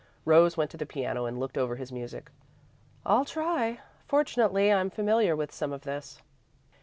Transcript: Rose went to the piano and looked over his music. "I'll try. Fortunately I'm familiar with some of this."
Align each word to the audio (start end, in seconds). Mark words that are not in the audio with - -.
Rose 0.25 0.57
went 0.57 0.71
to 0.71 0.77
the 0.77 0.85
piano 0.87 1.25
and 1.27 1.39
looked 1.39 1.59
over 1.59 1.75
his 1.75 1.91
music. 1.91 2.31
"I'll 3.05 3.23
try. 3.23 3.81
Fortunately 4.07 4.73
I'm 4.73 4.89
familiar 4.89 5.35
with 5.35 5.51
some 5.51 5.71
of 5.71 5.81
this." 5.83 6.19